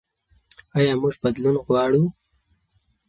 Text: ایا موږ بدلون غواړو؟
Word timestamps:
ایا 0.77 0.93
موږ 1.01 1.15
بدلون 1.23 1.55
غواړو؟ 1.65 2.03